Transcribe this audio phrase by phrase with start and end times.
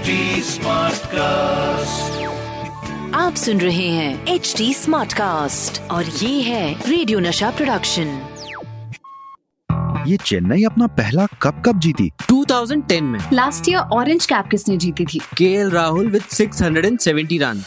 [0.00, 2.24] HD cast
[3.14, 8.22] आप सुन रहे हैं एच डी स्मार्ट कास्ट और ये है रेडियो नशा प्रोडक्शन
[10.06, 15.04] ये चेन्नई अपना पहला कप कब जीती। 2010 में। लास्ट ईयर ऑरेंज कैप किसने जीती
[15.04, 15.18] थी?
[15.18, 17.58] K Rahul with 670 run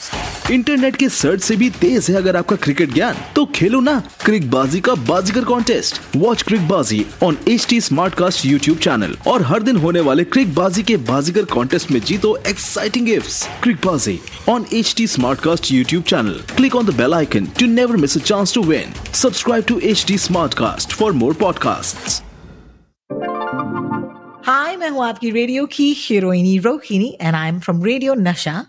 [0.52, 4.50] internet के सर्च से भी तेज है अगर आपका क्रिकेट ज्ञान। तो खेलो ना क्रिक
[4.52, 9.43] बाजी का बाजीगर contest watch Crick Baazi on H T smart cast YouTube channel और
[9.43, 14.19] हर दिन होने वाले क्रिक बाजी के बाजीगर कॉन्टेस्ट में जीतो exciting gifts Crick Baazi
[14.50, 18.18] on H T smart cast YouTube channel click on the bell icon to never miss
[18.18, 22.21] a chance to win subscribe to H T smart cast for more podcast
[24.47, 28.64] hi मैं हूँ आपकी radio की हीरोइनी Rohini and I am from radio Nasha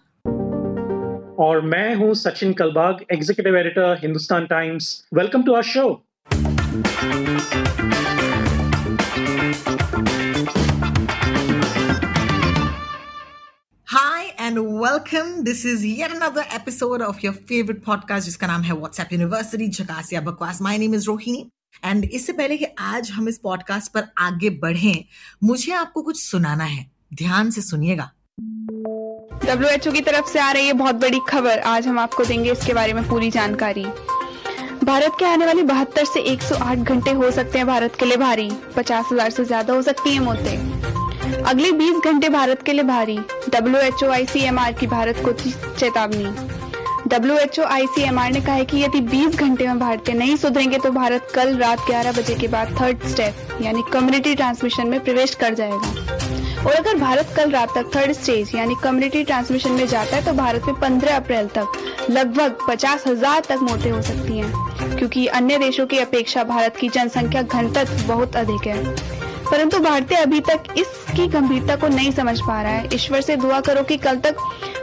[1.39, 5.89] और मैं हूँ Sachin Kalbag executive editor Hindustan Times welcome to our show
[13.89, 18.75] hi and welcome this is yet another episode of your favourite podcast जिसका नाम है
[18.75, 21.47] व्हाट्सएप यूनिवर्सिटी झकासिया बकवास। My name is Rohini
[21.85, 25.05] and इससे पहले कि आज हम इस पॉडकास्ट पर आगे बढ़ें,
[25.45, 30.51] मुझे आपको कुछ सुनाना है। ध्यान से सुनिएगा। डब्ल्यू एच ओ की तरफ़ से आ
[30.53, 33.85] रही है बहुत बड़ी खबर। आज हम आपको देंगे इसके बारे में पूरी जानकारी।
[34.85, 38.51] भारत के आने वाले बहत्तर से 108 घंटे हो सकते हैं भारत के लिए भारी।
[38.77, 43.19] पचास हज़ार से ज़्यादा हो सकती है मौतें। अगले 20 घंटे भारत के लिए भारी।
[43.49, 45.33] W H O I C M R की भारत को
[45.79, 46.35] चेतावनी।
[47.09, 49.79] W H O I C M R ने कहा है कि यदि 20 घंटे में
[49.79, 54.35] भारतीय नहीं सुधरेंगे तो भारत कल रात 11 बजे के बाद थर्ड स्टेप यानी कम्युनिटी
[54.35, 56.04] ट्रांसमिशन में प्रवेश कर जाएगा।
[56.67, 60.33] और अगर भारत कल रात तक थर्ड स्टेज यानी कम्युनिटी ट्रांसमिशन में जाता है तो
[60.33, 65.59] भारत में 15 अप्रैल तक लगभग पचास हज़ार तक मौतें हो सकती हैं, क्योंकि अन्य
[65.59, 68.83] देशों की अपेक्षा भारत की जनसंख्या घनत्व बहुत अधिक है।
[69.45, 73.61] परंतु भारतीय अभी तक इसकी गंभीरता को नहीं समझ पा रहा है। ईश्वर से दुआ
[73.61, 74.37] करो कि कल तक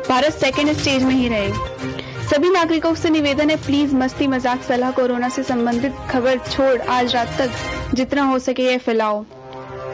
[0.10, 1.50] भारत सेकेंड स्टेज में ही रहे।
[2.28, 7.16] सभी नागरिकों से निवेदन है प्लीज़ मस्ती मज़ाक सलाह कोरोना से संबंधित खबर छोड़ आज
[7.16, 9.24] रात तक जितना हो सके ये फैलाओ।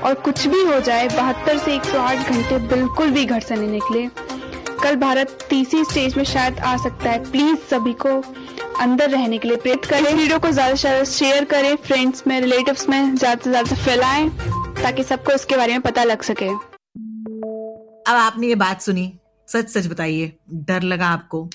[0.07, 4.05] और कुछ भी हो जाए, बहत्तर से 108 घंटे बिल्कुल भी घर से नहीं निकले।
[4.83, 8.09] कल भारत तीसरी स्टेज में शायद आ सकता है। प्लीज़ सभी को
[8.81, 12.39] अंदर रहने के लिए प्रेरित करें। वीडियो को ज़्यादा से ज़्यादा शेयर करें। फ्रेंड्स में
[12.41, 14.29] रिलेटिव्स में ज़्यादा से ज़्यादा फैलाएँ,
[14.81, 16.49] ताकि सबको इसके बारे में पता लग सके।
[18.07, 19.11] अब आपने ये बात सुनी।
[19.47, 21.49] सच सच बताइए, डर लगा आपको?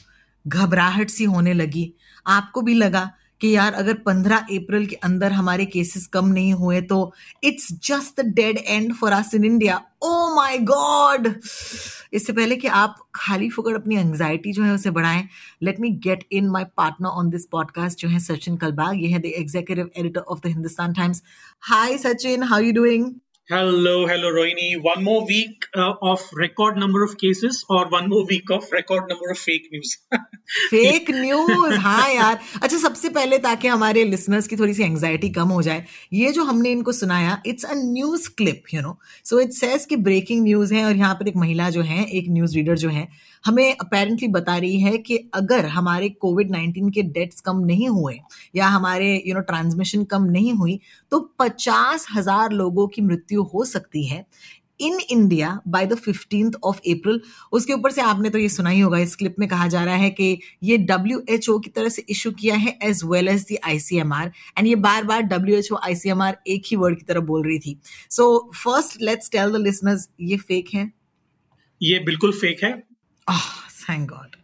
[0.44, 1.92] घबराहट सी होने लगी।
[2.26, 3.10] आपको भी लगा
[3.42, 7.12] कि यार, अगर 15 अप्रैल के अंदर हमारे केसेस कम नहीं हुए तो
[7.44, 11.28] it's just the dead end for us in India oh my god
[12.12, 15.28] इससे पहले कि आप खाली फुकड़ अपनी एंग्जाइटी जो है उसे बढ़ाएँ
[15.62, 19.18] let me get in my partner on this podcast जो है सचिन कलबाग। ये है
[19.18, 21.22] the executive editor of the Hindustan Times
[21.60, 23.12] hi Sachin how you doing
[23.48, 24.80] Hello, hello, Rohini.
[24.80, 29.08] One more week uh, of record number of cases, or one more week of record
[29.08, 29.96] number of fake news.
[30.70, 35.48] Fake news हाँ यार अच्छा सबसे पहले ताकि हमारे listeners की थोड़ी सी anxiety कम
[35.48, 39.52] हो जाए ये जो हमने इनको सुनाया it's a news clip you know so it
[39.52, 42.78] says कि ब्रेकिंग न्यूज़ है और यहाँ पर एक महिला जो है एक न्यूज़ रीडर
[42.78, 43.08] जो है
[43.44, 48.18] हमें अपेरेंटली बता रही है कि अगर हमारे कोविड नाइन्टीन के डेथ्स कम नहीं हुए
[48.56, 50.80] या हमारे यू नो ट्रांसमिशन कम नहीं हुई
[51.12, 54.24] तो पचास हज़ार लोगों की मृत्यु हो सकती है
[54.80, 57.20] in India by the fifteenth of April
[57.52, 59.96] उसके ऊपर से आपने तो ये सुना ही होगा, इस क्लिप में कहा जा रहा
[59.96, 63.42] है कि ये डब्ल्यू एच ओ की तरफ़ से इशू किया है as well as
[63.48, 67.24] the ICMR and ये बार बार डब्ल्यू एच ओ आईसीएमआर एक ही वर्ड की तरफ़
[67.24, 67.78] बोल रही थी.
[68.10, 70.90] So first let's tell the listeners ये फेक है?
[71.80, 72.72] ये बिल्कुल फेक है।
[73.30, 74.36] थैंक गॉड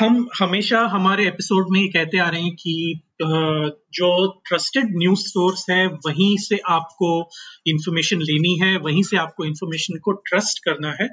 [0.00, 4.08] हम हमेशा हमारे एपिसोड में ये कहते आ रहे हैं कि जो
[4.48, 7.30] ट्रस्टेड न्यूज़ सोर्स है वहीं से आपको
[7.66, 11.08] इंफॉर्मेशन लेनी है वहीं से आपको इंफॉर्मेशन को ट्रस्ट करना है।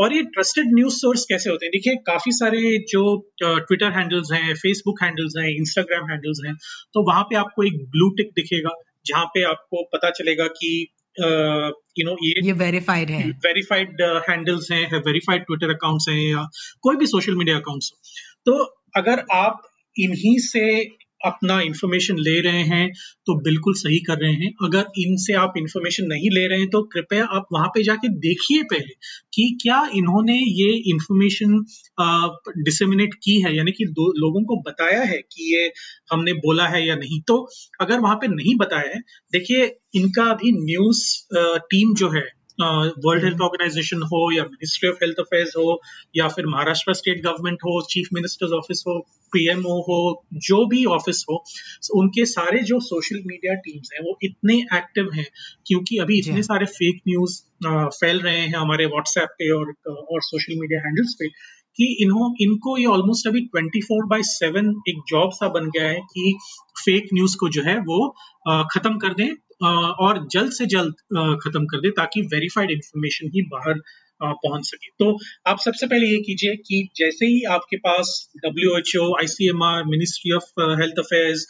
[0.00, 1.70] और ये ट्रस्टेड न्यूज़ सोर्स कैसे होते हैं?
[1.70, 3.02] देखिए काफ़ी सारे जो
[3.42, 6.54] ट्विटर हैंडल्स हैं फेसबुक हैंडल्स हैं इंस्टाग्राम हैंडल्स हैं
[6.94, 8.74] तो वहाँ पे आपको एक ब्लू टिक दिखेगा
[9.06, 10.88] जहाँ पे आपको पता चलेगा कि
[11.98, 16.48] यू नो ये ये वेरीफाइड है। वेरीफाइड हैंडल्स हैं वेरीफाइड ट्विटर अकाउंट्स हैं या
[16.82, 17.90] कोई भी सोशल मीडिया अकाउंट्स
[18.46, 18.52] तो
[18.96, 19.62] अगर आप
[19.98, 20.84] इन्हीं से
[21.20, 22.88] अपना इंफॉर्मेशन ले रहे हैं
[23.26, 26.82] तो बिल्कुल सही कर रहे हैं। अगर इनसे आप इंफॉर्मेशन नहीं ले रहे हैं तो
[26.92, 28.94] कृपया आप वहाँ पे जाके देखिए पहले
[29.34, 31.58] कि क्या इन्होंने ये इंफॉर्मेशन
[32.64, 35.70] डिसेमिनेट की है। यानी कि दो लोगों को बताया है कि ये
[36.12, 37.36] हमने बोला है या नहीं। तो
[37.80, 39.00] अगर वहाँ पे नहीं बताया है,
[39.32, 39.64] देखिए
[39.94, 41.02] इनका अभी न्यूज़
[41.70, 42.26] टीम जो है
[42.60, 45.80] वर्ल्ड हेल्थ ऑर्गेनाइजेशन हो या मिनिस्ट्री ऑफ़ हेल्थ अफेयर्स हो
[46.16, 48.98] या फिर महाराष्ट्र स्टेट गवर्नमेंट हो चीफ मिनिस्टर्स ऑफ़िस हो
[49.32, 50.00] पीएमओ हो
[50.46, 51.42] जो भी ऑफ़िस हो
[51.94, 55.26] उनके सारे जो सोशल मीडिया टीम्स हैं वो इतने एक्टिव हैं
[55.66, 60.60] क्योंकि अभी इतने सारे फेक न्यूज़ फैल रहे हैं हमारे व्हाट्सएप पे और और सोशल
[60.60, 61.28] मीडिया हैंडल्स पे
[61.78, 65.88] कि इन्हों इनको ये ऑलमोस्ट अभी 24 फोर बाई सेवन एक जॉब सा बन गया
[65.88, 66.32] है कि
[66.84, 68.08] फेक न्यूज़ को जो है वो
[68.74, 69.28] खत्म कर दें
[69.62, 70.94] और जल्द से जल्द
[71.42, 73.80] खत्म कर दे ताकि वेरीफाइड इंफॉर्मेशन ही बाहर
[74.20, 75.06] पहुँच सके। तो
[75.50, 78.08] आप सबसे पहले ये कीजिए कि जैसे ही आपके पास
[78.44, 81.46] W H O I C M R ministry of health affairs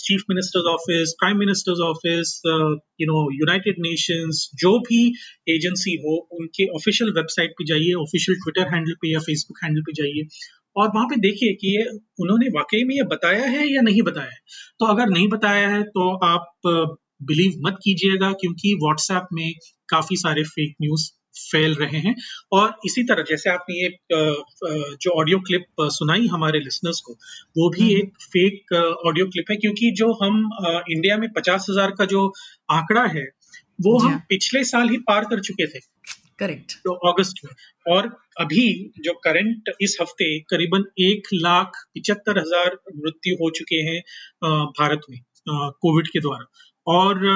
[0.00, 5.02] chief ministers office prime ministers office you know United Nations जो भी
[5.48, 9.92] एजेंसी हो, उनके ऑफिशियल वेबसाइट पे जाइए ऑफिशियल ट्विटर हैंडल पे या फेसबुक हैंडल पे
[10.02, 10.26] जाइए
[10.76, 11.84] और वहाँ पे देखिए कि ये,
[12.20, 14.38] उन्होंने वाकई में ये बताया है या नहीं बताया है।
[14.80, 19.52] तो अगर नहीं बताया है तो आप बिलीव मत कीजिएगा क्योंकि व्हाट्सएप में
[19.88, 22.14] काफ़ी सारे फेक न्यूज़ फैल रहे हैं।
[22.52, 27.12] और इसी तरह जैसे आपने ये जो ऑडियो क्लिप सुनाई हमारे लिसनर्स को
[27.58, 28.72] वो भी हम्म। एक फेक
[29.06, 32.26] ऑडियो क्लिप है क्योंकि जो हम इंडिया में पचास हज़ार का जो
[32.70, 33.24] आंकड़ा है
[33.80, 35.80] वो हम हाँ। पिछले साल ही पार कर चुके थे।
[36.38, 37.52] करेक्ट तो अगस्त में।
[37.86, 38.06] और
[38.40, 38.66] अभी
[39.04, 44.00] जो करंट इस हफ़्ते करीबन एक लाख पिचहत्तर हज़ार मृत्यु हो चुके हैं
[44.74, 46.44] भारत में कोविड के द्वारा।
[46.86, 47.26] और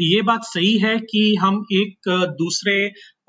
[0.00, 2.08] ये बात सही है कि हम एक
[2.38, 2.76] दूसरे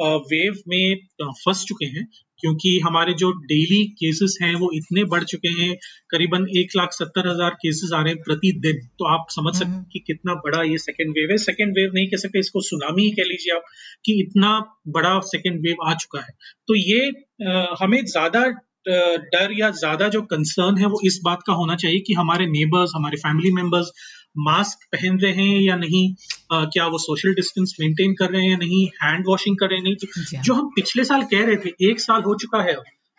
[0.01, 2.07] वेव में फंस चुके हैं
[2.39, 5.75] क्योंकि हमारे जो डेली केसेस हैं वो इतने बढ़ चुके हैं
[6.09, 9.83] करीबन एक लाख सत्तर हज़ार केसेस आ रहे हैं प्रतिदिन। तो आप समझ सकते हैं
[9.93, 13.11] कि कितना बड़ा ये सेकेंड वेव है। सेकेंड वेव नहीं कह सकते इसको सुनामी ही
[13.11, 13.63] कह लीजिए आप
[14.05, 14.57] कि इतना
[14.89, 16.33] बड़ा सेकेंड वेव आ चुका है।
[16.67, 17.07] तो ये
[17.47, 18.45] आ, हमें ज़्यादा
[18.87, 22.91] डर या ज़्यादा जो कंसर्न है वो इस बात का होना चाहिए कि हमारे नेबर्स
[22.95, 23.91] हमारे फैमिली मेंबर्स
[24.37, 26.15] मास्क पहन रहे हैं या नहीं?
[26.53, 28.87] आ, क्या वो सोशल डिस्टेंस मेंटेन कर रहे हैं या नहीं?
[28.87, 29.95] हैंड वॉशिंग कर रहे हैं नहीं?
[30.43, 32.75] जो। हम पिछले साल कह रहे थे एक साल हो चुका है।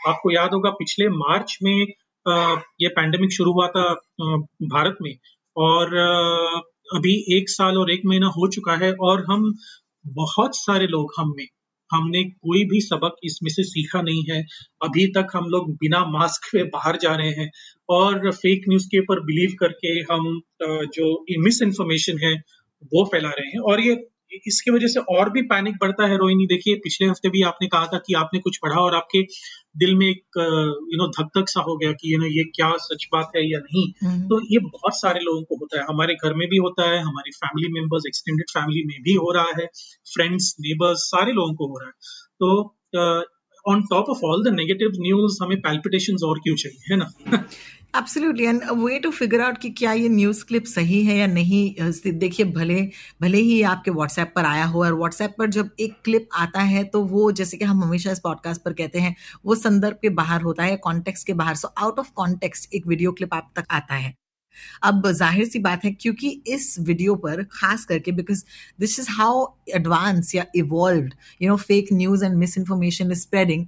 [0.09, 1.87] आपको याद होगा पिछले मार्च में
[2.29, 3.83] आ, ये पैंडेमिक शुरू हुआ था
[4.23, 4.25] आ,
[4.63, 5.19] भारत में।
[5.57, 6.61] और आ,
[6.99, 9.55] अभी एक साल और एक महीना हो चुका है और हम
[10.07, 11.47] बहुत सारे लोग हम में
[11.95, 14.41] हमने कोई भी सबक इसमें से सीखा नहीं है।
[14.85, 17.51] अभी तक हम लोग बिना मास्क के बाहर जा रहे हैं
[17.89, 20.41] और फेक न्यूज़ के ऊपर बिलीव करके हम
[20.97, 22.35] जो मिस इन्फॉर्मेशन है,
[22.85, 23.95] वो फैला रहे हैं। और ये
[24.47, 27.87] इसकी वजह से और भी पैनिक बढ़ता है रोहिणी। देखिए पिछले हफ़्ते भी आपने कहा
[27.87, 29.23] था कि आपने कुछ पढ़ा और आपके
[29.77, 30.39] दिल में एक
[30.93, 33.53] यू नो धक धक सा हो गया कि यू नो ये क्या सच बात है
[33.53, 36.57] या नहीं। हम्म। तो ये बहुत सारे लोगों को होता है। हमारे घर में भी
[36.57, 39.67] होता है हमारी फैमिली मेंबर्स एक्सटेंडेड फैमिली में भी हो रहा है
[40.15, 41.95] फ्रेंड्स नेबर्स सारे लोगों को हो रहा है।
[42.41, 42.63] तो
[43.67, 47.13] on top of all the negative news हमें पैल्पिटेशन और क्यों चाहिए है ना?
[47.95, 52.13] Absolutely and way to figure out कि क्या ये न्यूज़ क्लिप सही है या नहीं
[52.13, 52.81] देखिए भले
[53.21, 56.85] भले ही आपके व्हाट्सएप पर आया हो और व्हाट्सएप पर जब एक क्लिप आता है
[56.85, 60.43] तो वो जैसे कि हम हमेशा इस पॉडकास्ट पर कहते हैं, वो संदर्भ के बाहर
[60.43, 63.95] होता है कॉन्टेक्स्ट के बाहर। सो आउट ऑफ़ कॉन्टेक्स्ट एक वीडियो क्लिप आप तक आता
[63.95, 64.15] है।
[64.83, 68.45] अब ज़ाहिर सी बात है क्योंकि इस वीडियो पर खास करके because
[68.81, 69.47] this is how
[69.77, 71.09] advance या evolve
[71.43, 73.67] you know fake news and misinformation is spreading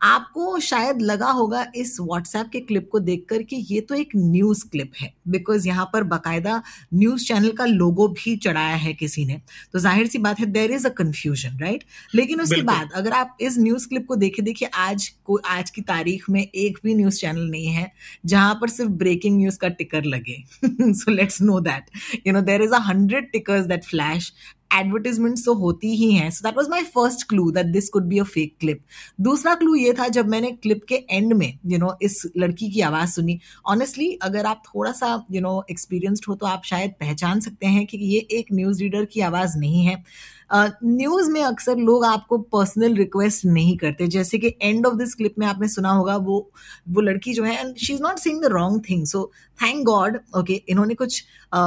[0.00, 4.64] आपको शायद लगा होगा इस व्हाट्सएप के क्लिप को देखकर कि ये तो एक न्यूज़
[4.70, 6.62] क्लिप है बिकॉज़ यहाँ पर बाकायदा
[6.94, 9.40] न्यूज़ चैनल का लोगो भी चढ़ाया है किसी ने।
[9.72, 13.36] तो ज़ाहिर सी बात है there is a confusion right लेकिन उसके बाद अगर आप
[13.40, 17.20] इस न्यूज़ क्लिप को देखे देखिए आज को आज की तारीख में एक भी न्यूज़
[17.20, 17.90] चैनल नहीं है
[18.26, 22.62] जहाँ पर सिर्फ़ ब्रेकिंग न्यूज़ का टिकर लगे। So let's know that you know there
[22.62, 24.32] is a hundred tickers that flash
[24.72, 28.18] advertisements तो होती ही हैं। So that was my first clue that this could be
[28.18, 28.84] a fake clip
[29.20, 32.22] दूसरा क्लू ये था जब मैंने क्लिप के एंड में यू you नो know, इस
[32.36, 36.64] लड़की की आवाज़ सुनी। ऑनेस्टली अगर आप थोड़ा सा यू नो एक्सपीरियंस्ड हो तो आप
[36.64, 40.02] शायद पहचान सकते हैं कि ये एक न्यूज़ रीडर की आवाज़ नहीं है।
[40.50, 45.34] न्यूज़ में अक्सर लोग आपको पर्सनल रिक्वेस्ट नहीं करते। जैसे कि एंड ऑफ़ दिस क्लिप
[45.38, 46.50] में आपने सुना होगा, वो
[46.88, 50.18] वो लड़की जो है and she is not seeing the wrong thing so thank god
[50.38, 51.22] okay इन्होंने कुछ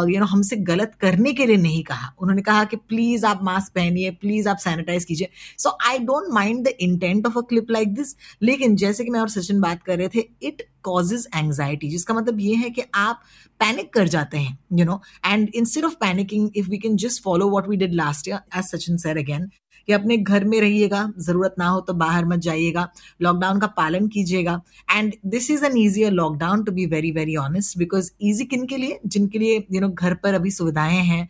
[0.09, 3.71] यू नो हमसे गलत करने के लिए नहीं कहा। उन्होंने कहा कि प्लीज़ आप मास्क
[3.75, 7.93] पहनिए प्लीज़ आप सैनिटाइज कीजिए। So I don't mind the intent of a clip like
[7.95, 12.13] this लेकिन जैसे कि मैं और सचिन बात कर रहे थे इट कॉजेज एंगजाइटी जिसका
[12.13, 13.21] मतलब ये है कि आप
[13.59, 17.49] पैनिक कर जाते हैं you know and instead of panicking if we can just follow
[17.49, 19.49] what we did last year as Sachin sir again
[19.87, 22.87] कि अपने घर में रहिएगा, ज़रूरत ना हो तो बाहर मत जाइएगा
[23.21, 27.77] लॉकडाउन का पालन कीजिएगा। And this is an easier lockdown to be very very honest
[27.77, 28.99] because easy किन के लिए?
[29.05, 31.27] जिनके लिए यू नो घर पर अभी सुविधाएँ हैं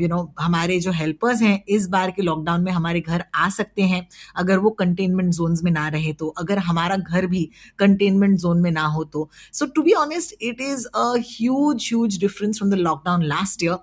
[0.00, 3.82] यू नो हमारे जो हेल्पर्स हैं, इस बार के लॉकडाउन में हमारे घर आ सकते
[3.84, 7.48] हैं, अगर वो कंटेनमेंट जोन में ना रहे तो अगर हमारा घर भी
[7.78, 12.18] कंटेनमेंट जोन में ना हो तो। So to be honest it is a huge huge
[12.20, 13.76] difference from the lockdown last year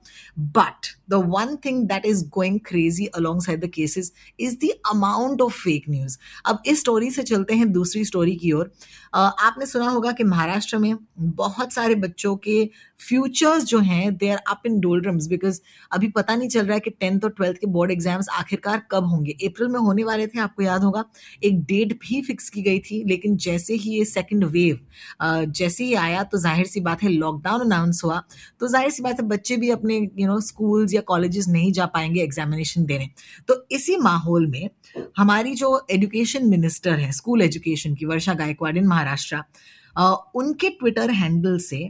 [0.58, 3.06] but the one thing that is going crazy
[3.42, 3.98] alongside the case
[4.40, 8.52] is the amount of fake news अब इस story से चलते हैं दूसरी story की
[8.52, 8.72] ओर।
[9.14, 12.64] आपने सुना होगा कि महाराष्ट्र में बहुत सारे बच्चों के
[13.00, 15.60] फ्यूचर्स जो हैं they are up in doldrums because
[15.92, 19.06] अभी पता नहीं चल रहा है कि टेंथ और ट्वेल्थ के बोर्ड एग्ज़ाम्स आखिरकार कब
[19.06, 21.04] होंगे। अप्रैल में होने वाले थे, आपको याद होगा।
[21.44, 24.80] एक डेट भी फिक्स की गई थी, लेकिन जैसे ही ये सेकेंड वेव
[25.24, 28.22] जैसे ही आया तो ज़ाहिर सी बात है लॉकडाउन अनाउंस हुआ।
[28.60, 31.86] तो ज़ाहिर सी बात है, बच्चे भी अपने यू नो स्कूल्स या कॉलेजेस नहीं जा
[31.88, 33.10] पाएँगे एग्जामिनेशन देने।
[33.48, 34.70] तो इसी माहौल में
[35.18, 41.58] हमारी जो एजुकेशन मिनिस्टर है स्कूल एजुकेशन की, वर्षा गायकवाड़, इन महाराष्ट्र। उनके ट्विटर हैंडल
[41.62, 41.90] से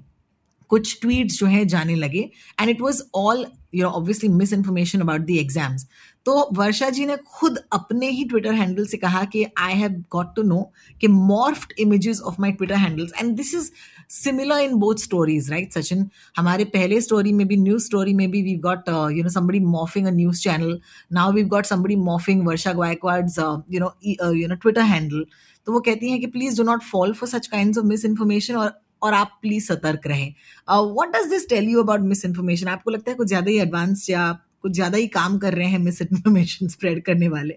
[0.72, 2.30] कुछ ट्वीट्स जो है जाने लगे
[2.62, 5.88] and it was all you know obviously misinformation about the exams
[6.26, 10.36] तो वर्षा जी ने खुद अपने ही ट्विटर हैंडल से कहा कि I have got
[10.36, 10.62] to know
[11.02, 13.70] कि morphed images of my Twitter handles and this is
[14.10, 18.42] similar in both stories right Sachin हमारे पहले स्टोरी में भी न्यूज़ स्टोरी में भी
[18.44, 20.80] we got you know somebody morphing a news channel
[21.14, 23.94] now we got somebody morphing Varsha Gaikwad's you know
[24.34, 25.26] you know Twitter handle
[25.68, 28.56] तो वो कहती हैं कि please do not fall for such kind of miss information
[28.56, 30.34] और और आप please सतर्क रहें।
[30.70, 34.32] What does this tell you about misinformation आपको लगता है कुछ ज़्यादा ही एडवांस या
[34.62, 37.54] कुछ ज़्यादा ही काम कर रहे हैं मिस इन्फॉर्मेशन स्प्रेड करने वाले?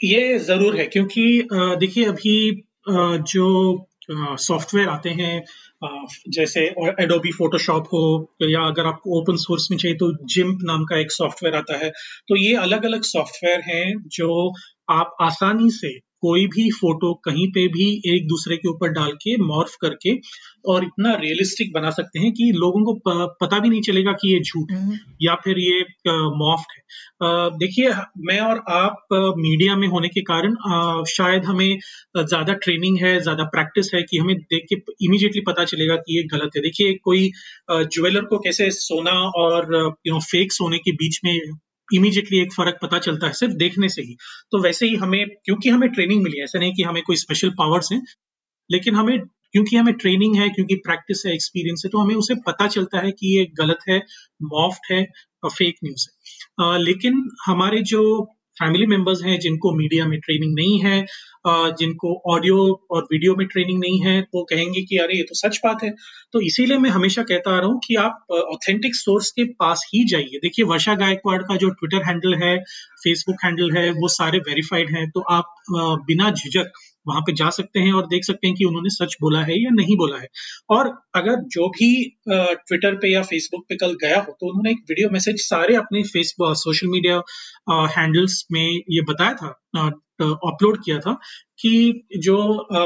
[0.00, 5.42] ये ज़रूर है, क्योंकि देखिए अभी जो सॉफ्टवेयर आते हैं
[6.30, 6.60] जैसे
[7.00, 11.12] एडोबी फोटोशॉप हो, या अगर आपको ओपन सोर्स में चाहिए तो जिम्प नाम का एक
[11.12, 11.90] सॉफ्टवेयर आता है
[12.28, 14.30] तो ये अलग अलग सॉफ्टवेयर हैं जो
[14.90, 19.36] आप आसानी से कोई भी फ़ोटो कहीं पे भी एक दूसरे के ऊपर डाल के
[19.44, 20.18] मॉर्फ करके
[20.66, 24.40] और इतना रियलिस्टिक बना सकते हैं कि लोगों को पता भी नहीं चलेगा कि ये
[24.40, 25.80] झूठ है हम्म। या फिर ये
[26.36, 26.80] मॉफ्ट है
[27.58, 27.90] देखिए
[28.26, 29.06] मैं और आप
[29.38, 30.54] मीडिया में होने के कारण
[31.08, 31.78] शायद हमें
[32.18, 36.22] ज़्यादा ट्रेनिंग है ज़्यादा प्रैक्टिस है कि हमें देख के इमीडिएटली पता चलेगा कि ये
[36.28, 37.30] गलत है देखिए कोई
[37.70, 39.74] ज्वेलर को कैसे सोना और
[40.06, 41.34] यू नो फेक सोने के बीच में
[41.94, 44.16] इमीडिएटली एक फ़र्क पता चलता है सिर्फ़ देखने से ही।
[44.52, 47.50] तो वैसे ही हमें क्योंकि हमें ट्रेनिंग मिली है ऐसा नहीं कि हमें कोई स्पेशल
[47.58, 48.02] पावर्स हैं
[48.70, 49.18] लेकिन हमें
[49.52, 53.12] क्योंकि हमें ट्रेनिंग है क्योंकि प्रैक्टिस है एक्सपीरियंस है तो हमें उसे पता चलता है
[53.12, 53.98] कि ये गलत है
[54.44, 55.06] मॉफ्ट है
[55.44, 58.02] और फेक न्यूज़ है। आ, लेकिन हमारे जो
[58.56, 61.04] फैमिली मेंबर्स हैं जिनको मीडिया में ट्रेनिंग नहीं है
[61.74, 62.56] जिनको ऑडियो
[62.90, 65.90] और वीडियो में ट्रेनिंग नहीं है, वो कहेंगे कि अरे, ये तो सच बात है।
[66.32, 70.04] तो इसीलिए मैं हमेशा कहता आ रहा हूँ कि आप ऑथेंटिक सोर्स के पास ही
[70.04, 72.56] जाइए। देखिए, वर्षा गायकवाड़ का जो ट्विटर हैंडल है
[73.04, 75.54] फेसबुक हैंडल है, वो सारे वेरीफाइड है। तो आप
[76.06, 76.72] बिना झिझक
[77.06, 79.70] वहाँ पे जा सकते हैं और देख सकते हैं कि उन्होंने सच बोला है या
[79.72, 80.28] नहीं बोला है।
[80.70, 81.90] और अगर जो भी
[82.28, 86.02] ट्विटर पे या फेसबुक पे कल गया हो तो उन्होंने एक वीडियो मैसेज सारे अपने
[86.04, 87.16] फेसबुक सोशल मीडिया
[87.92, 89.56] हैंडल्स में ये बताया था
[90.22, 91.12] अपलोड किया था
[91.60, 91.70] कि
[92.20, 92.36] जो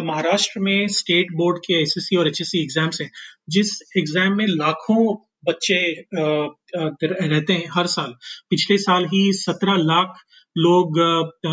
[0.04, 3.10] महाराष्ट्र में स्टेट बोर्ड के एसएससी और एचएससी एग्ज़ाम्स हैं,
[3.48, 5.14] जिस एग्ज़ाम में लाखों
[5.46, 5.80] बच्चे
[6.76, 8.14] रहते हैं हर साल।
[8.50, 10.22] पिछले साल ही सत्रह लाख
[10.56, 10.98] लोग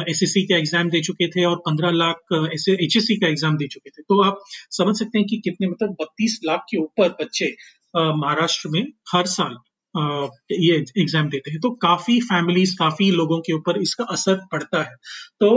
[0.10, 3.90] एसएससी का एग्ज़ाम दे चुके थे और पंद्रह लाख एच एचएससी का एग्ज़ाम दे चुके
[3.90, 4.40] थे। तो आप
[4.72, 7.54] समझ सकते हैं कि कितने मतलब बत्तीस लाख के ऊपर बच्चे
[7.96, 8.82] महाराष्ट्र में
[9.14, 9.58] हर साल
[9.96, 14.96] ये एग्ज़ाम देते हैं। तो काफ़ी फैमिलीज़ काफ़ी लोगों के ऊपर इसका असर पड़ता है।
[15.40, 15.50] तो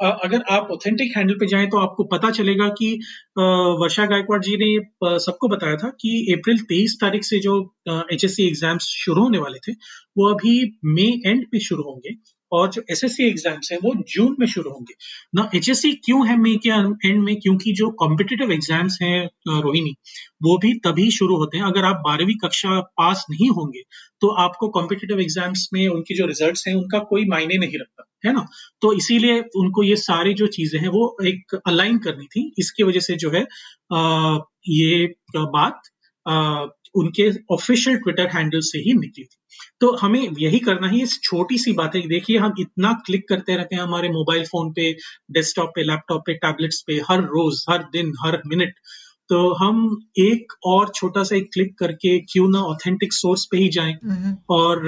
[0.00, 2.92] अगर आप ऑथेंटिक हैंडल पे जाएँ तो आपको पता चलेगा कि
[3.38, 7.56] वर्षा गायकवाड़ जी ने सबको बताया था कि अप्रैल तेईस तारीख से जो
[8.12, 9.72] एच एस एग्ज़ाम्स शुरू होने वाले थे,
[10.18, 10.54] वो अभी
[10.86, 12.14] मई एंड पे शुरू होंगे।
[12.52, 14.94] और जो एस एस एग्ज़ाम्स हैं वो जून में शुरू होंगे।
[15.36, 17.34] ना एच एस सी क्यों है मई के एंड में?
[17.36, 19.94] क्योंकि जो कॉम्पिटेटिव एग्ज़ाम्स हैं रोहिणी
[20.42, 23.82] वो भी तभी शुरू होते हैं। अगर आप बारहवीं कक्षा पास नहीं होंगे
[24.22, 28.32] तो आपको कॉम्पिटेटिव एग्ज़ाम्स में उनकी जो रिजल्ट्स हैं उनका कोई मायने नहीं रखता है
[28.34, 28.46] ना?
[28.82, 33.00] तो इसीलिए उनको ये सारी जो चीज़ें हैं वो एक अलाइन करनी थी। इसकी वजह
[33.00, 33.46] से जो है
[33.92, 34.38] आ,
[34.68, 35.80] ये बात
[36.94, 39.36] उनके ऑफिशियल ट्विटर हैंडल से ही निकली थी।
[39.80, 43.56] तो हमें यही करना ही इस छोटी सी बात। है देखिए हम इतना क्लिक करते
[43.56, 44.92] रहते हैं हमारे मोबाइल फ़ोन पे
[45.30, 48.74] डेस्कटॉप पे लैपटॉप पे टैबलेट्स पे हर रोज हर दिन हर मिनट
[49.30, 53.68] तो हम एक और छोटा सा एक क्लिक करके क्यों ना ऑथेंटिक सोर्स पे ही
[53.68, 54.80] जाएँ हम्म। और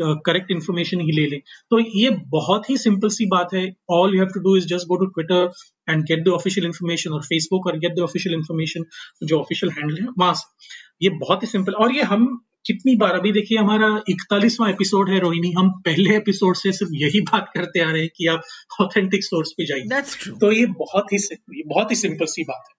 [0.00, 4.14] करेक्ट uh, इन्फॉर्मेशन ही ले लें। तो ये बहुत ही सिंपल सी बात है। All
[4.14, 5.52] you have to do is just go to Twitter
[5.90, 8.84] and get the official information और फेसबुक और गेट द ऑफिशियल इन्फॉर्मेशन
[9.22, 13.12] जो ऑफिशियल हैंडल है वहाँ से। ये बहुत ही सिंपल और ये हम कितनी बार
[13.12, 17.80] अभी देखिए हमारा इकतालीसवां एपिसोड है रोहिणी हम पहले एपिसोड से सिर्फ़ यही बात करते
[17.80, 18.42] आ रहे हैं कि आप
[18.80, 19.82] ऑथेंटिक सोर्स पे जाइए।
[20.30, 21.18] तो ये बहुत ही
[21.66, 22.73] बहुत ही सिंपल सी बात है।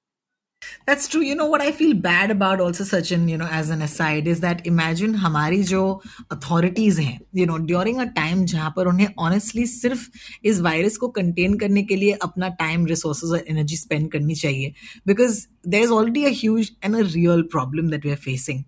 [0.87, 1.23] That's true.
[1.23, 4.41] You know what I feel bad about also, Sachin, you know, as an aside, is
[4.41, 6.01] that imagine हमारी जो
[6.31, 10.11] authorities हैं, you know, during a time जहाँ पर उन्हें honestly सिर्फ
[10.45, 14.75] इस वायरस को contain करने के लिए अपना time, resources और energy spend करनी चाहिए
[15.07, 18.65] because there is already a huge and a real problem that we are facing.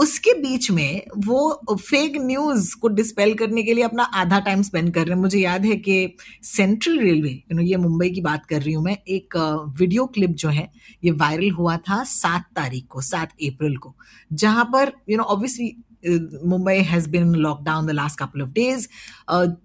[0.00, 1.40] उसके बीच में वो
[1.72, 5.38] फेक न्यूज़ को डिस्पेल करने के लिए अपना आधा टाइम स्पेंड कर रहे हैं। मुझे
[5.38, 6.16] याद है कि
[6.46, 9.36] सेंट्रल रेलवे यू नो ये मुंबई की बात कर रही हूँ मैं, एक
[9.78, 10.70] वीडियो क्लिप जो है,
[11.04, 13.94] ये वायरल हुआ था सात तारीख को, सात अप्रैल को,
[14.32, 18.86] जहाँ पर you know obviously Mumbai has been lockdown the last couple of days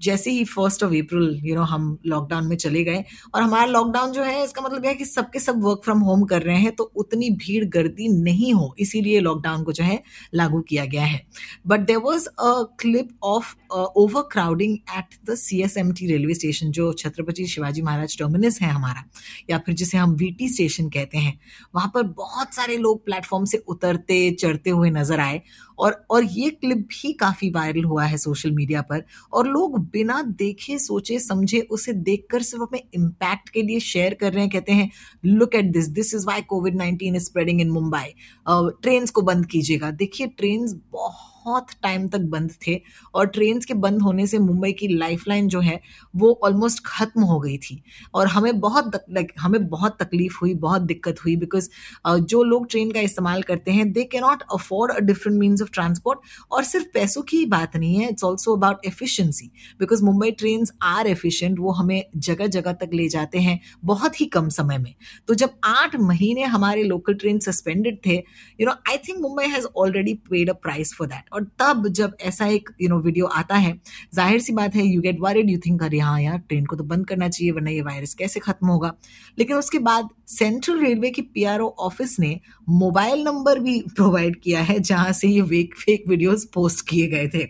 [0.04, 4.12] जैसे ही first of April you know हम लॉकडाउन में चले गए और हमारा लॉकडाउन
[4.12, 6.72] जो है, इसका मतलब यह है कि सबके सब वर्क फ्रॉम होम कर रहे हैं
[6.76, 10.02] तो उतनी भीड़ गर्दी नहीं हो, इसीलिए लॉकडाउन को जो है
[10.36, 11.22] लागू किया गया है।
[11.68, 16.34] But there was a clip of over crowding at the C S M T railway
[16.34, 19.04] station जो छत्रपति शिवाजी महाराज टर्मिनस है हमारा,
[19.50, 21.38] या फिर जिसे हम वी टी स्टेशन कहते हैं।
[21.76, 25.42] वहाँ पर बहुत सारे लोग प्लेटफॉर्म से उतरते, चढ़ते हुए नज़र आए
[25.80, 29.04] और और ये क्लिप भी काफ़ी वायरल हुआ है सोशल मीडिया पर
[29.34, 34.34] और लोग बिना देखे, सोचे, समझे उसे देखकर सिर्फ़ अपने इम्पैक्ट के लिए शेयर कर
[34.34, 34.90] रहे हैं, कहते हैं
[35.26, 38.14] look at this this is why COVID nineteen is spreading in Mumbai
[38.48, 42.80] train को बंद कीजिएगा। देखिए ट्रेन बहुत बहुत टाइम तक बंद थे
[43.16, 45.80] और ट्रेन के बंद होने से मुंबई की लाइफलाइन जो है,
[46.14, 47.82] वो ऑलमोस्ट खत्म हो गई थी।
[48.14, 51.70] और हमें बहुत लाइक हमें बहुत तकलीफ़ हुई, बहुत दिक्कत हुई बिकॉज़
[52.06, 55.70] जो लोग ट्रेन का इस्तेमाल करते हैं they can not afford a different means of
[55.74, 56.20] transport
[56.52, 59.50] और सिर्फ़ पैसों की ही बात नहीं है it's also about efficiency
[59.80, 64.26] because Mumbai train are efficient वो हमें जगह जगह तक ले जाते हैं बहुत ही
[64.28, 64.94] कम समय में।
[65.28, 69.66] तो जब आठ महीने हमारे लोकल ट्रेन सस्पेंडेड थे you know I think Mumbai has
[69.78, 73.56] already paid a price for that और तब जब ऐसा एक यू नो वीडियो आता
[73.58, 73.74] है,
[74.16, 76.84] ज़ाहिर सी बात है you get worried you think अरे हाँ यार ट्रेन को तो
[76.84, 78.94] बंद करना चाहिए, वरना ये वायरस कैसे खत्म होगा?
[79.38, 82.40] लेकिन उसके बाद सेंट्रल रेलवे की पीआरओ ऑफ़िस ने
[82.70, 87.28] मोबाइल नंबर भी प्रोवाइड किया है, जहाँ से ये वेक फेक वीडियोस पोस्ट किए गए
[87.34, 87.46] थे।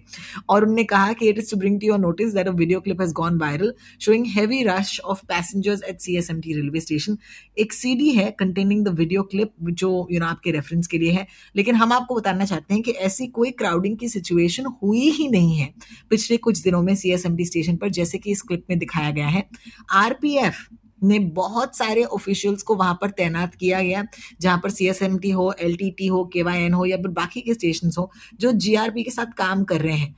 [0.50, 3.02] और उन्होंने कहा कि it is to bring to your notice that a video clip
[3.02, 7.18] has gone viral showing heavy rush of passengers at CSMT railway station
[7.58, 11.26] एक सीडी है कंटेनिंग द वीडियो क्लिप जो यू नो आपके रेफरेंस के लिए है।
[11.56, 15.56] लेकिन हम आपको बताना चाहते हैं कि ऐसी कोई क्राउडिंग की सिचुएशन हुई ही नहीं
[15.56, 15.74] है
[16.10, 19.48] पिछले कुछ दिनों में सीएसएमटी स्टेशन पर, जैसे कि इस क्लिप में दिखाया गया है
[19.94, 20.68] आरपीएफ
[21.04, 24.04] ने बहुत सारे ऑफिशियल्स को वहाँ पर तैनात किया गया,
[24.42, 28.52] जहाँ पर सीएसएमटी हो एलटीटी हो केवाईएन हो, या फिर बाकी के स्टेशन हो, जो
[28.52, 30.16] जीआरपी के साथ काम कर रहे हैं।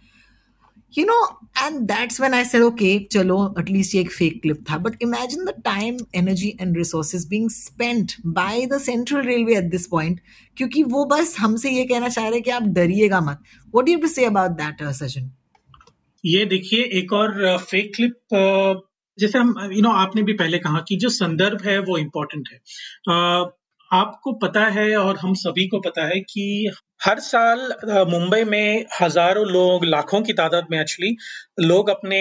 [0.97, 1.15] You know
[1.57, 4.77] and that's when I said okay चलो एटलीस्ट ये एक फेक क्लिप था.
[4.77, 9.87] But imagine the time energy and resources being spent by the central railway at this
[9.87, 10.19] point
[10.57, 13.97] क्योंकि वो बस हमसे ये कहना चाह रहे हैं कि आप डरिएगा मत। What you
[13.97, 15.31] to say about that Sachin
[16.23, 18.83] ये देखिए, एक और फेक क्लिप
[19.17, 22.57] जैसे हम यू नो आपने भी पहले कहा कि जो संदर्भ है वो इम्पोर्टेंट है।
[23.91, 27.59] आपको पता है और हम सभी को पता है कि हर साल
[28.09, 31.15] मुंबई में हज़ारों लोग लाखों की तादाद में एक्चुअली
[31.61, 32.19] लोग अपने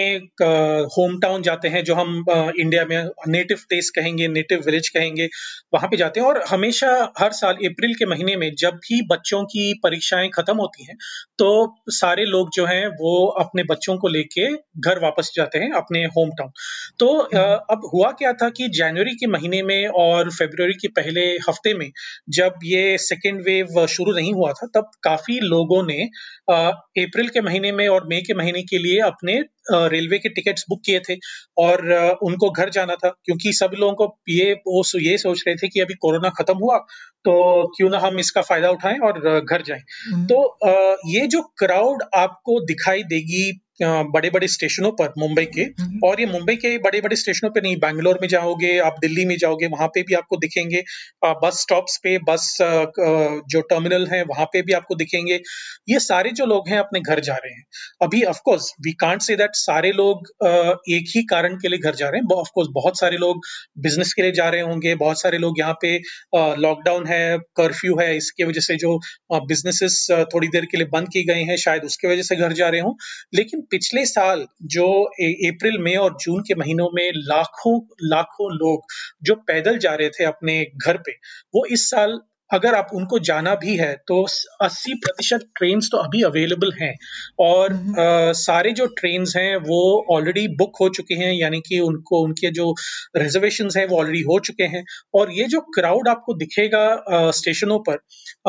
[0.95, 5.27] होम टाउन जाते हैं जो हम इंडिया में नेटिव प्लेस कहेंगे नेटिव विलेज कहेंगे
[5.73, 9.43] वहाँ पे जाते हैं। और हमेशा हर साल अप्रैल के महीने में जब भी बच्चों
[9.45, 10.95] की परीक्षाएँ खत्म होती हैं
[11.39, 11.49] तो
[11.91, 14.47] सारे लोग जो हैं वो अपने बच्चों को लेके
[14.81, 16.51] घर वापस जाते हैं अपने होम टाउन
[16.99, 17.07] तो
[17.73, 21.89] अब हुआ क्या था कि जनवरी के महीने में और फेबर के पहले हफ़्ते में
[22.29, 26.03] जब ये सेकेंड वेव शुरू नहीं हुआ था तब काफ़ी लोगों ने
[26.49, 30.81] अप्रैल के महीने में और मई के महीने के लिए अपने रेलवे के टिकट्स बुक
[30.85, 31.15] किए थे
[31.57, 31.91] और
[32.23, 35.79] उनको घर जाना था क्योंकि सब लोगों को ये वो ये सोच रहे थे कि
[35.79, 36.77] अभी कोरोना खत्म हुआ
[37.25, 37.35] तो
[37.77, 39.81] क्यों ना हम इसका फ़ायदा उठाएँ और घर जाएँ
[40.13, 40.59] हम्म। तो
[41.09, 43.51] ये जो क्राउड आपको दिखाई देगी
[43.81, 47.61] बड़े बड़े स्टेशनों पर मुंबई के। हम्म। और ये मुंबई के बड़े बड़े स्टेशनों पे
[47.61, 50.83] नहीं बैंगलोर में जाओगे आप दिल्ली में जाओगे वहाँ पे भी आपको दिखेंगे।
[51.43, 55.39] बस स्टॉप्स पे बस जो टर्मिनल है वहाँ पे भी आपको दिखेंगे।
[55.89, 57.63] ये सारे जो लोग हैं अपने घर जा रहे हैं।
[58.01, 60.27] अभी of course we can't say that सारे लोग
[60.91, 63.41] एक ही कारण के लिए घर जा रहे हैं। ऑफकोर्स बहुत सारे लोग
[63.79, 65.95] बिज़नेस के लिए जा रहे होंगे बहुत सारे लोग यहाँ पे
[66.61, 68.97] लॉकडाउन है कर्फ्यू है इसकी वजह से जो
[69.47, 72.69] बिजनेसेस थोड़ी देर के लिए बंद की गए हैं शायद उसकी वजह से घर जा
[72.69, 72.93] रहे हों।
[73.35, 78.83] लेकिन पिछले साल जो अप्रैल, मई और जून के महीनों में लाखों लाखों लोग
[79.23, 81.11] जो पैदल जा रहे थे अपने घर पे,
[81.55, 82.19] वो इस साल
[82.51, 84.21] अगर आप उनको जाना भी है तो
[84.63, 86.93] 80 प्रतिशत ट्रेन तो अभी अवेलेबल हैं।
[87.39, 89.79] और आ, सारे जो ट्रेन हैं वो
[90.15, 92.73] ऑलरेडी बुक हो चुके हैं यानी कि उनको उनके जो
[93.17, 94.83] रिजर्वेशन हैं वो ऑलरेडी हो चुके हैं।
[95.13, 97.97] और ये जो क्राउड आपको दिखेगा आ, स्टेशनों पर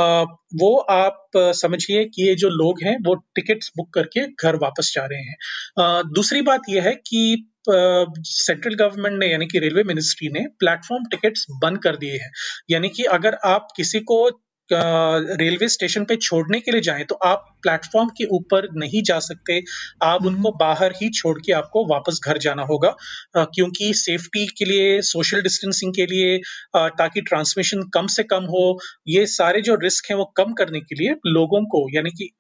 [0.03, 0.23] आ,
[0.55, 5.05] वो आप समझिए कि ये जो लोग हैं वो टिकट्स बुक करके घर वापस जा
[5.05, 10.47] रहे हैं। दूसरी बात यह है कि सेंट्रल गवर्नमेंट ने यानी कि रेलवे मिनिस्ट्री ने
[10.59, 12.31] प्लेटफॉर्म टिकट्स बंद कर दिए हैं।
[12.71, 14.29] यानी कि अगर आप किसी को
[14.71, 19.61] रेलवे स्टेशन पे छोड़ने के लिए जाएँ तो आप प्लेटफॉर्म के ऊपर नहीं जा सकते।
[20.03, 22.95] आप उनको बाहर ही छोड़ के आपको वापस घर जाना होगा
[23.37, 26.37] क्योंकि सेफ्टी के लिए सोशल डिस्टेंसिंग के लिए
[26.77, 28.79] ताकि ट्रांसमिशन कम से कम हो
[29.09, 32.31] ये सारे जो रिस्क हैं वो कम करने के लिए लोगों को यानी कि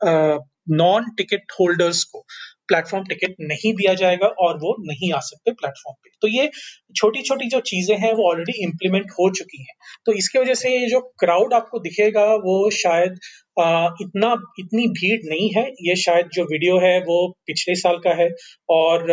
[0.70, 2.24] नॉन टिकट होल्डर्स को
[2.68, 6.50] प्लेटफॉर्म टिकट नहीं दिया जाएगा और वो नहीं आ सकते प्लेटफॉर्म पे। तो ये
[6.96, 9.74] छोटी छोटी जो चीज़ें हैं वो ऑलरेडी इम्प्लीमेंट हो चुकी हैं।
[10.06, 13.18] तो इसकी वजह से ये जो क्राउड आपको दिखेगा वो शायद
[13.60, 18.10] आ, इतना इतनी भीड़ नहीं है। ये शायद जो वीडियो है वो पिछले साल का
[18.14, 18.28] है
[18.70, 19.06] और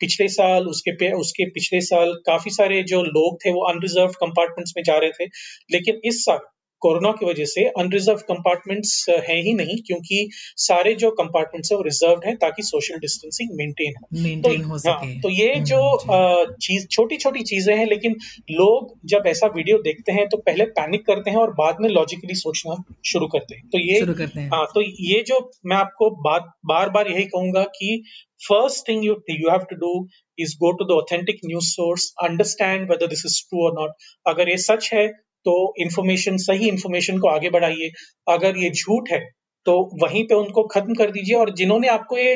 [0.00, 4.72] पिछले साल उसके पे उसके पिछले साल काफ़ी सारे जो लोग थे वो अनरिजर्व कंपार्टमेंट्स
[4.76, 5.24] में जा रहे थे।
[5.72, 6.38] लेकिन इस साल
[6.82, 8.94] कोरोना की वजह से अनरिजर्व कंपार्टमेंट्स
[9.28, 10.18] हैं ही नहीं क्योंकि
[10.62, 14.78] सारे जो कंपार्टमेंट्स है वो रिज़र्व हैं ताकि सोशल डिस्टेंसिंग मेंटेन हो। मेंटेन हो हाँ,
[14.78, 18.16] सके। तो ये हम्म, जो चीज़ छोटी छोटी चीज़ें हैं लेकिन
[18.52, 22.34] लोग जब ऐसा वीडियो देखते हैं तो पहले पैनिक करते हैं और बाद में लॉजिकली
[22.34, 26.10] सोचना शुरू करते हैं। तो ये शुरू करते हैं। हाँ तो ये जो मैं आपको
[26.22, 28.02] बात बार बार यही कहूँगा कि
[28.42, 29.90] first thing you you have to do
[30.38, 33.92] is go to the authentic news source understand whether this is true और नॉट
[34.26, 35.06] अगर ये सच है
[35.44, 37.90] तो इन्फॉर्मेशन सही इन्फॉर्मेशन को आगे बढ़ाइए
[38.28, 39.20] अगर ये झूठ है
[39.66, 42.34] तो वहीं पे उनको खत्म कर दीजिए और जिन्होंने आपको ये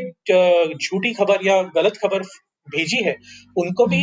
[0.74, 2.22] झूठी खबर या गलत खबर
[2.66, 3.16] भेजी है
[3.58, 4.02] उनको भी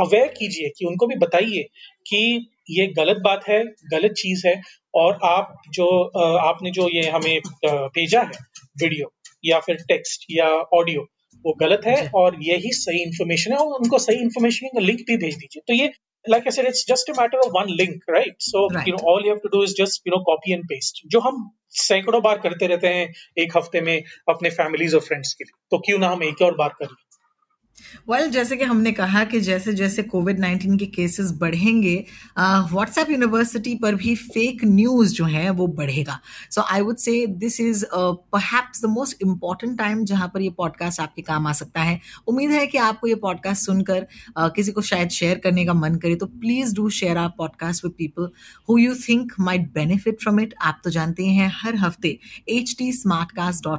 [0.00, 1.62] अवेयर कीजिए कि उनको भी बताइए
[2.06, 2.20] कि
[2.70, 4.60] ये गलत बात है गलत चीज़ है
[4.94, 5.86] और आप जो
[6.38, 8.44] आपने जो ये हमें भेजा है
[8.82, 9.12] वीडियो
[9.44, 11.02] या फिर टेक्स्ट या ऑडियो
[11.44, 15.16] वो गलत है। और यही सही इन्फॉर्मेशन है और उनको सही इन्फॉर्मेशन का लिंक भी
[15.16, 15.90] भेज दीजिए तो ये
[16.28, 18.34] like I said, it's just a matter of one link, right?
[18.38, 18.86] So, Right.
[18.86, 21.00] you know, all you have to do is just, you know, copy and paste.
[21.06, 23.08] जो हम सैकड़ों बार करते रहते हैं
[23.38, 23.96] एक हफ़्ते में
[24.28, 27.04] अपने फैमिलीज़ और फ्रेंड्स के लिए तो क्यों ना हम एक और बार कर लें
[28.08, 32.04] वेल well, जैसे कि हमने कहा कि जैसे जैसे कोविड 19 के केसेस बढ़ेंगे
[32.38, 37.26] व्हाट्सएप uh, यूनिवर्सिटी पर भी फेक न्यूज़ जो है वो बढ़ेगा। So I would say
[37.26, 42.00] this is the most important time जहाँ पर ये पॉडकास्ट आपके काम आ सकता है।
[42.26, 44.06] उम्मीद है कि आपको ये पॉडकास्ट सुनकर
[44.38, 47.84] uh, किसी को शायद शेयर करने का मन करे तो please do share our podcast
[47.84, 48.30] with people
[48.68, 52.92] who you think might benefit from it आप तो जानते हैं हर हफ़्ते एच टी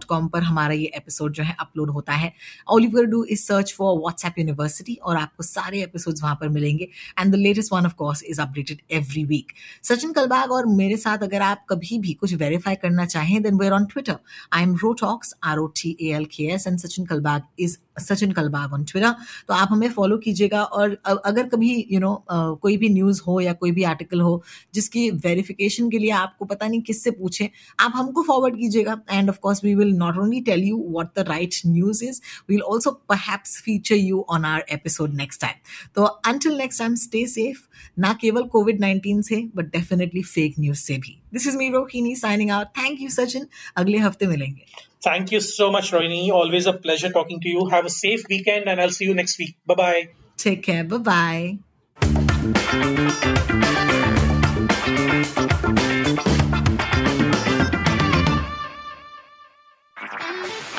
[0.09, 2.33] पर हमारा ये एपिसोड जो है अपलोड होता है।
[2.67, 6.87] All you do is search for WhatsApp university और आपको सारे एपिसोड्स वहाँ पर मिलेंगे।
[7.19, 9.51] And the latest one of course is updated every week
[9.83, 13.73] Sachin Kalbag और मेरे साथ अगर आप कभी भी कुछ वेरीफाई करना चाहें then where
[13.73, 14.17] on Twitter
[14.53, 18.31] I am Rotalks R O T A L K S and Sachin Kalbag is Sachin
[18.31, 19.13] Kalbag on Twitter
[19.47, 23.21] तो आप हमें फॉलो कीजिएगा और अगर कभी यू you नो know, कोई भी न्यूज़
[23.27, 27.49] हो या कोई भी आर्टिकल हो जिसकी वेरिफिकेशन के लिए आपको पता नहीं किससे पूछे
[27.79, 31.25] आप हमको फॉरवर्ड कीजिएगा and of course we will not only tell you what the
[31.27, 36.57] right news is we'll also perhaps feature you on our episode next time तो until
[36.57, 37.59] next time stay safe
[37.99, 42.15] ना केवल कोविड 19 से but definitely fake news से भी। This is me Rohini
[42.15, 44.65] signing out thank you Sachin अगले हफ़्ते मिलेंगे.
[45.07, 48.67] Thank you so much Rohini always a pleasure talking to you have a safe weekend
[48.67, 50.01] and I will see you next week bye bye
[50.43, 51.57] take care bye bye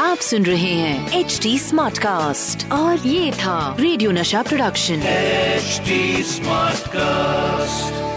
[0.01, 5.81] आप सुन रहे हैं H D smart cast और ये था radio नशा production H
[6.27, 8.08] smart cast